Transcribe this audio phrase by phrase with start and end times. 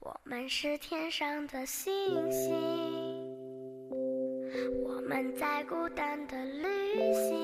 [0.00, 1.92] 我们是天上的星
[2.30, 2.54] 星，
[4.84, 7.34] 我们在孤单的旅行，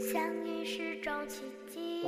[0.00, 2.02] 相遇是种奇迹，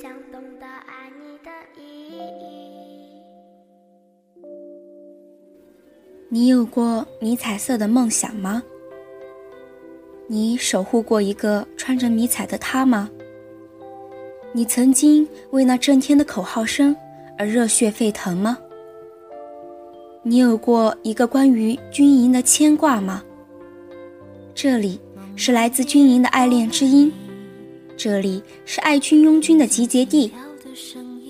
[0.00, 1.50] 想懂得爱你的
[1.80, 3.22] 意义。
[6.28, 8.60] 你有过迷彩色的梦想吗？
[10.26, 13.08] 你守护过一个穿着迷彩的他吗？
[14.58, 16.92] 你曾经为那震天的口号声
[17.38, 18.58] 而热血沸腾吗？
[20.24, 23.22] 你有过一个关于军营的牵挂吗？
[24.56, 25.00] 这里
[25.36, 27.12] 是来自军营的爱恋之音，
[27.96, 30.32] 这里是爱军拥军的集结地，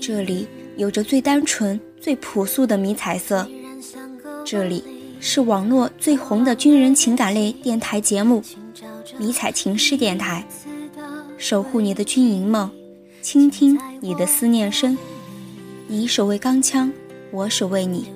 [0.01, 3.47] 这里有着最单纯、最朴素的迷彩色，
[4.43, 4.83] 这里
[5.21, 8.43] 是网络最红的军人情感类电台节目——
[9.21, 10.43] 迷彩情诗电台，
[11.37, 12.71] 守护你的军营梦。
[13.21, 14.97] 倾听你的思念声，
[15.87, 16.91] 你守卫钢枪，
[17.31, 18.07] 我守卫你。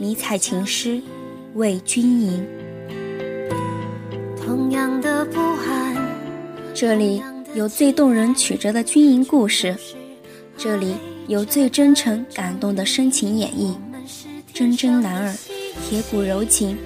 [0.00, 1.02] 迷彩情诗，
[1.54, 2.46] 为军营。
[4.36, 5.96] 同样的不安，
[6.72, 7.22] 这里
[7.54, 9.76] 有最动人曲折的军营故事，
[10.56, 10.94] 这里
[11.26, 13.74] 有最真诚感动的深情演绎。
[14.54, 15.34] 铮铮男儿，
[15.88, 16.78] 铁骨柔情，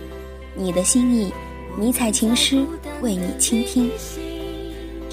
[0.56, 1.30] 你的心意，
[1.78, 2.64] 迷彩情诗
[3.02, 3.90] 为你倾听。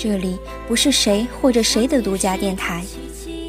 [0.01, 2.85] 这里不是谁或者谁的独家电台，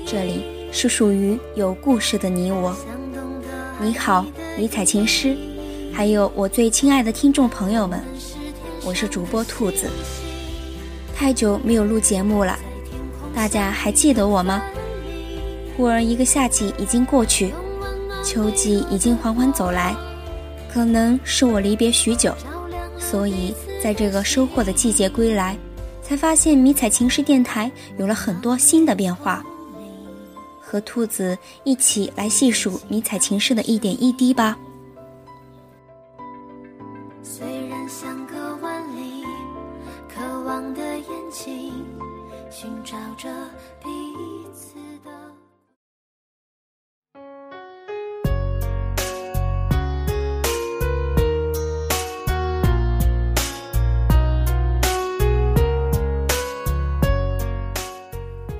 [0.04, 2.76] 这里是属于有故事的你我。
[3.80, 4.26] 你好，
[4.58, 5.36] 迷彩情诗，
[5.92, 8.00] 还有我最亲爱的听众朋友们，
[8.84, 9.88] 我是主播兔子。
[11.14, 12.58] 太久没有录节目了，
[13.32, 14.60] 大家还记得我吗？
[15.76, 17.54] 忽而一个夏季已经过去，
[18.24, 19.94] 秋季已经缓缓走来，
[20.74, 22.34] 可能是我离别许久，
[22.98, 25.56] 所以在这个收获的季节归来。
[26.10, 29.44] 才发现迷彩情诗电台有了很多新的变化，
[30.60, 34.58] 和兔子一起来细数迷彩情诗的一点一滴吧。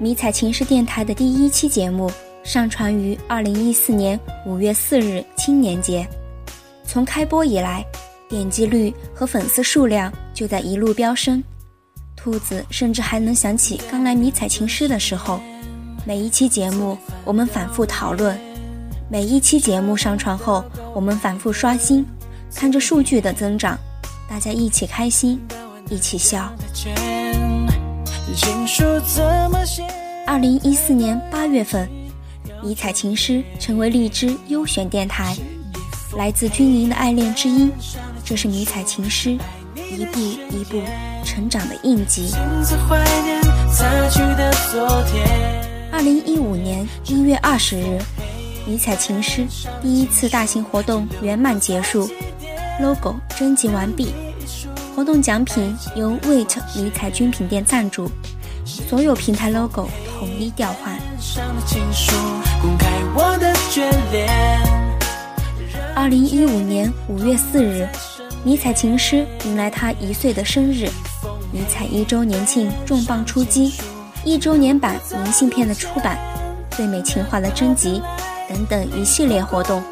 [0.01, 2.11] 迷彩情诗电台的第一期节目
[2.43, 6.09] 上传于二零一四年五月四日青年节，
[6.87, 7.85] 从开播以来，
[8.27, 11.45] 点击率和粉丝数量就在一路飙升。
[12.17, 15.39] 兔子甚至还能想起刚来迷彩情诗的时候，
[16.07, 16.97] 每一期节目
[17.27, 18.41] 我们反复讨论，
[19.11, 22.03] 每一期节目上传后我们反复刷新，
[22.55, 23.79] 看着数据的增长，
[24.27, 25.39] 大家一起开心，
[25.91, 26.51] 一起笑。
[30.27, 31.89] 二零一四年八月份，
[32.63, 35.37] 迷彩情诗成为荔枝优选电台，
[36.17, 37.73] 来自军营的爱恋之音，
[38.25, 39.37] 这是迷彩情诗
[39.75, 40.81] 一步一步
[41.25, 42.33] 成长的印记。
[45.91, 47.99] 二零一五年一月二十日，
[48.65, 49.45] 迷彩情诗
[49.83, 52.09] 第一次大型活动圆满结束
[52.81, 54.13] ，logo 征集完毕。
[55.01, 58.07] 活动奖品由 Wait 迷彩军品店赞助，
[58.67, 60.95] 所有平台 logo 统一调换。
[65.97, 67.89] 二零一五年五月四日，
[68.45, 70.87] 迷彩情诗迎来他一岁的生日，
[71.51, 73.73] 迷彩一周年庆重磅出击，
[74.23, 76.19] 一周年版明信片的出版，
[76.73, 78.03] 最美情话的征集
[78.51, 79.83] 等等一系列活动，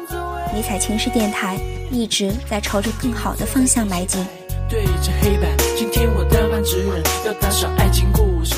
[0.53, 1.57] 迷彩情诗电台
[1.89, 4.23] 一直在朝着更好的方向迈进。
[4.69, 8.53] 对着黑板，今天我的班主任要打上爱情故事。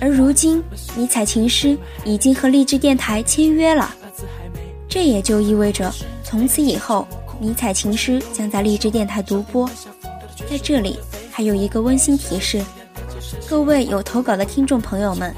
[0.00, 0.64] 而如今，
[0.96, 3.94] 迷彩情诗已经和励志电台签约了，
[4.88, 5.92] 这也就意味着
[6.24, 7.06] 从此以后，
[7.38, 9.68] 迷彩情诗将在励志电台独播。
[10.48, 10.98] 在这里，
[11.30, 12.64] 还有一个温馨提示：
[13.46, 15.34] 各位有投稿的听众朋友们，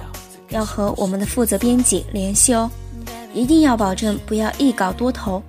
[0.51, 2.71] 要和我们的负责编辑联系哦，
[3.35, 5.43] 一定要保证不要一稿多投。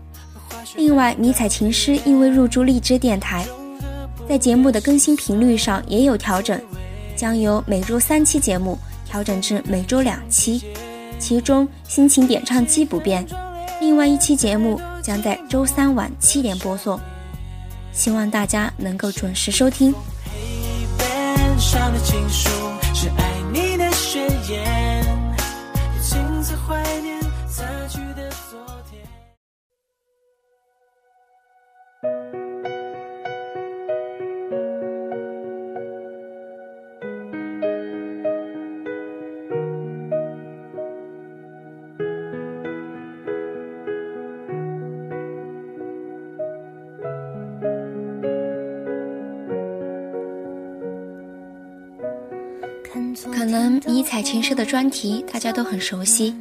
[0.76, 3.46] 另外，迷彩情诗因为入驻励志电台。
[4.28, 6.60] 在节目的更新频率上也有调整，
[7.16, 10.64] 将由每周三期节目调整至每周两期，
[11.20, 13.26] 其中心情点唱机不变，
[13.80, 17.00] 另外一期节目将在周三晚七点播送，
[17.92, 19.94] 希望大家能够准时收听。
[20.26, 22.50] 黑板上的情书
[22.94, 25.06] 是爱你的誓言，
[26.68, 27.23] 怀念。
[53.32, 56.36] 可能迷彩情诗的专题大家都很熟悉，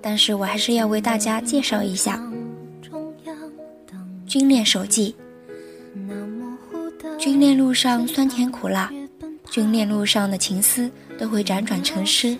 [0.00, 2.16] 但是我还是要为大家介绍一下
[4.26, 5.14] 《军恋手记》。
[7.18, 8.90] 军恋路上酸甜苦辣，
[9.50, 12.36] 军恋路上的情思都会辗转成诗，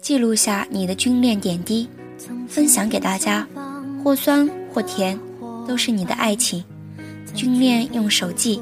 [0.00, 1.88] 记录下你的军恋点滴，
[2.48, 3.46] 分享给大家，
[4.02, 5.18] 或酸或甜，
[5.66, 6.64] 都是你的爱情。
[7.34, 8.60] 军恋用手记，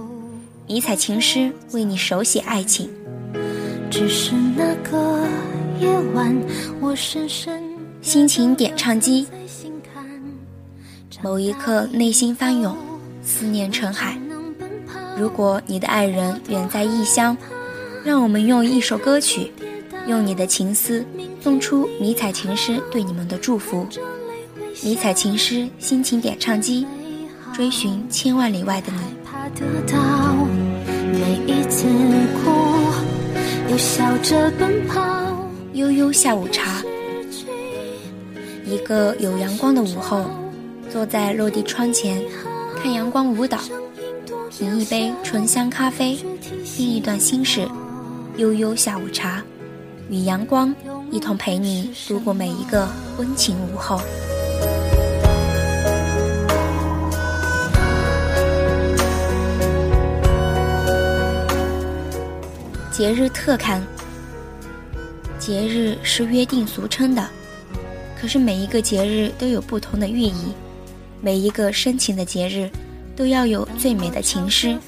[0.67, 2.91] 迷彩情诗为你手写爱情。
[3.91, 5.27] 只是那个
[5.81, 6.37] 夜晚，
[6.81, 7.63] 我深深
[8.03, 9.27] 心情点唱机，
[11.23, 12.77] 某一刻内心翻涌，
[13.23, 14.19] 思念成海。
[15.19, 17.37] 如果你的爱人远在异乡，
[18.05, 19.53] 让我们用一首歌曲，
[20.07, 21.05] 用你的情思，
[21.41, 23.87] 送出迷彩情诗对你们的祝福。
[24.83, 26.87] 迷彩情诗心情点唱机，
[27.55, 28.99] 追寻千万里外的你。
[33.69, 35.03] 我笑着奔跑
[35.73, 36.83] 悠悠下午茶，
[38.65, 40.25] 一个有阳光的午后，
[40.91, 42.23] 坐在落地窗前，
[42.81, 43.59] 看阳光舞蹈。
[44.51, 46.17] 品一杯醇香咖啡，
[46.65, 47.69] 听一段心事，
[48.37, 49.43] 悠悠下午茶，
[50.09, 50.75] 与阳光
[51.11, 52.89] 一同陪你度过每一个
[53.19, 54.01] 温情午后。
[62.97, 63.87] 节日特刊。
[65.39, 67.29] 节日是约定俗称的，
[68.19, 70.55] 可是每一个节日都有不同的寓意，
[71.21, 72.71] 每一个深情的节日。
[73.15, 74.79] 都要有最美的情诗，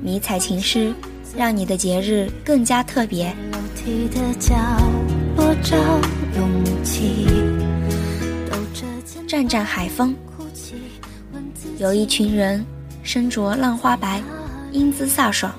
[0.00, 0.92] 迷彩情诗，
[1.36, 3.34] 让你的节日更加特别。
[9.26, 10.14] 战战海风，
[11.78, 12.64] 有一群人
[13.04, 14.20] 身着浪花白，
[14.72, 15.52] 英姿飒爽，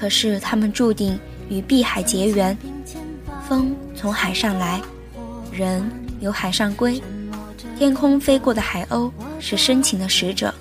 [0.00, 1.18] 可是他们注定
[1.50, 2.56] 与碧海结缘。
[3.46, 4.80] 风从海上来，
[5.52, 5.82] 人
[6.20, 7.02] 由海上归，
[7.76, 10.54] 天空飞过的海鸥是深情的使者。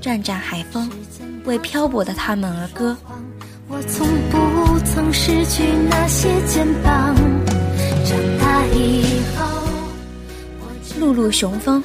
[0.00, 0.90] 战战海风，
[1.44, 2.96] 为漂泊的他们而歌。
[3.68, 7.14] 我从不曾失去那些肩膀。
[8.04, 9.46] 长大以后，
[10.98, 11.80] 露露雄风。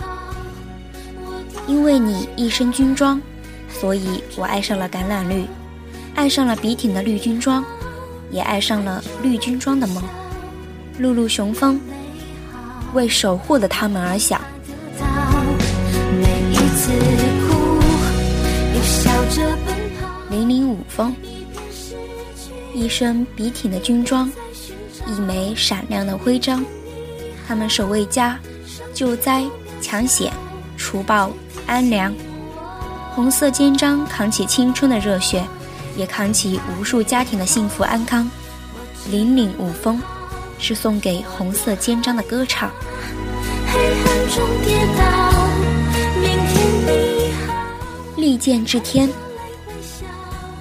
[1.67, 3.21] 因为你一身军装，
[3.69, 5.45] 所以我爱上了橄榄绿，
[6.15, 7.63] 爱上了笔挺的绿军装，
[8.31, 10.03] 也爱上了绿军装的梦。
[10.99, 11.79] 露露雄风，
[12.93, 14.39] 为守护的他们而响。
[20.29, 21.15] 零零五风，
[22.73, 24.31] 一身笔挺的军装，
[25.07, 26.63] 一枚闪亮的徽章。
[27.47, 28.39] 他们守卫家，
[28.93, 29.43] 救灾
[29.81, 30.31] 抢险，
[30.77, 31.31] 除暴
[31.65, 32.13] 安良。
[33.15, 35.43] 红色肩章扛起青春的热血，
[35.95, 38.29] 也扛起无数家庭的幸福安康。
[39.11, 40.01] 凛凛五风，
[40.59, 42.71] 是送给红色肩章的歌唱。
[43.67, 45.33] 黑暗中跌倒，
[46.21, 48.21] 明天你。
[48.21, 49.09] 利剑至天。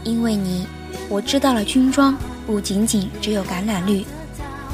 [0.03, 0.67] 因为你，
[1.09, 4.05] 我知道了军装不仅仅只有橄榄绿。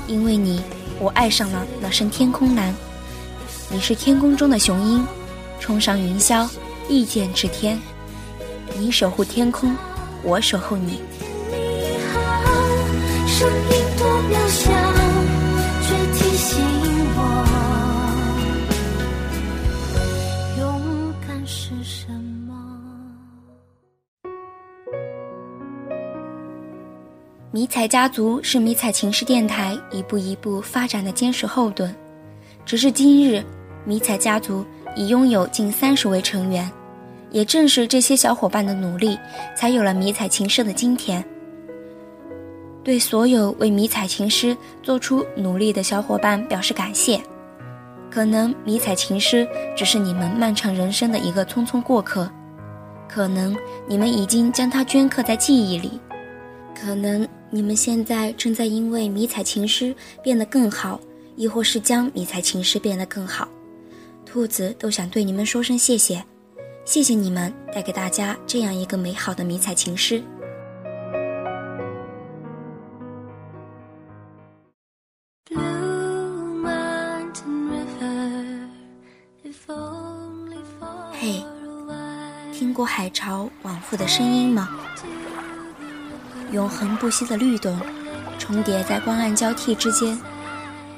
[0.06, 0.62] 因为你，
[0.98, 2.74] 我爱上了那身天空蓝。
[3.70, 5.06] 你是天空中的雄鹰，
[5.60, 6.48] 冲上云霄，
[6.88, 7.78] 一剑指天。
[8.78, 9.76] 你守护天空，
[10.22, 11.00] 我守候你。
[13.26, 13.54] 声音
[13.98, 14.72] 多渺小，
[15.82, 16.60] 却提醒
[17.14, 17.18] 我。
[27.50, 31.92] 迷彩家族是迷彩情诗电台一步一步发展的坚实后盾。
[32.64, 33.42] 直至今日，
[33.84, 36.70] 迷彩家族已拥有近三十位成员。
[37.30, 39.18] 也正是这些小伙伴的努力，
[39.56, 41.24] 才有了迷彩琴师的今天。
[42.82, 47.20] 对所有为迷彩琴师做出努力的小伙伴表示感谢。
[48.10, 52.30] 可能迷彩琴师只是你们漫长人生的一个匆匆过客，
[53.08, 53.56] 可能
[53.86, 56.00] 你们已经将它镌刻在记忆里，
[56.74, 57.26] 可能。
[57.50, 61.00] 你们现在正在因为迷彩琴师变得更好，
[61.34, 63.48] 亦或是将迷彩琴师变得更好，
[64.26, 66.22] 兔子都想对你们说声谢谢，
[66.88, 70.22] 谢谢你们带给大家这样一个美好的迷彩情诗。
[81.12, 81.44] 嘿，
[82.54, 84.70] 听过海潮往复的声音吗？
[86.52, 87.78] 永恒不息的律动，
[88.38, 90.18] 重叠在光暗交替之间，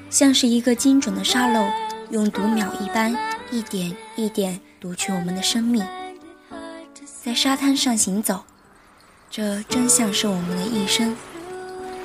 [0.08, 1.68] 像是一个精准的沙漏，
[2.10, 3.12] 用读秒一般，
[3.50, 5.86] 一点一点读取我们的生命。
[7.22, 8.44] 在沙滩上行走，
[9.30, 11.14] 这真像是我们的一生。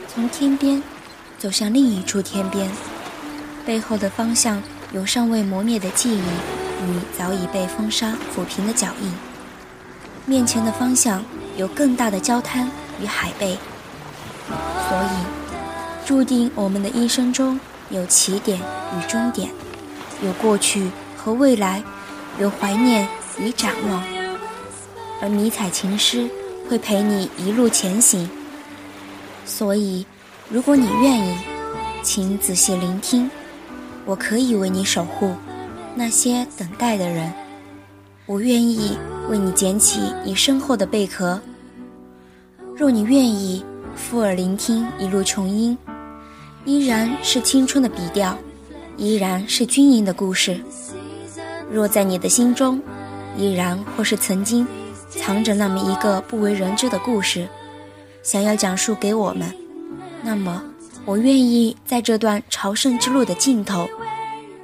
[0.10, 0.84] 从天边
[1.40, 2.70] 走向另一处天边，
[3.66, 9.14] 背后的方向有尚未磨灭的记忆与早已被风沙抚平的脚印，
[10.26, 11.24] 面前的方向
[11.56, 12.70] 有更大的礁滩
[13.02, 13.58] 与海贝，
[14.90, 17.58] 所以注定我们的一生中
[17.90, 19.50] 有起点与终点，
[20.22, 21.82] 有过去和未来，
[22.40, 23.08] 有怀念
[23.40, 24.04] 与展望，
[25.22, 26.30] 而迷彩情诗。
[26.68, 28.28] 会陪你一路前行，
[29.46, 30.04] 所以，
[30.50, 31.38] 如果你愿意，
[32.02, 33.30] 请仔细聆听，
[34.04, 35.36] 我可以为你守护
[35.94, 37.32] 那些等待的人，
[38.26, 38.98] 我愿意
[39.30, 41.40] 为你捡起你身后的贝壳。
[42.76, 43.64] 若你愿意
[43.96, 45.78] 附耳聆听一路琼音，
[46.66, 48.36] 依然是青春的笔调，
[48.98, 50.60] 依然是军营的故事。
[51.72, 52.82] 若在你的心中，
[53.38, 54.68] 依然或是曾经。
[55.08, 57.48] 藏着那么一个不为人知的故事，
[58.22, 59.50] 想要讲述给我们，
[60.22, 60.62] 那么
[61.06, 63.88] 我愿意在这段朝圣之路的尽头，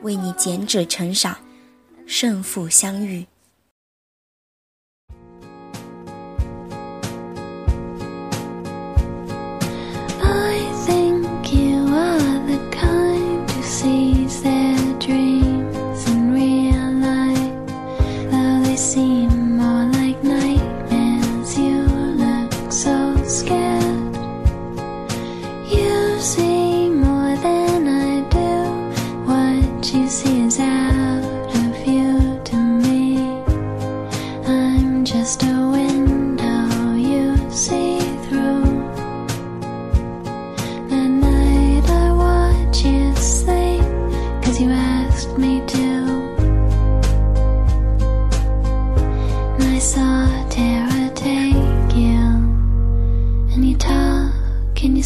[0.01, 1.37] 为你剪纸成赏，
[2.05, 3.25] 胜负相遇。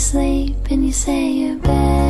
[0.06, 2.05] sleep and you say you're better.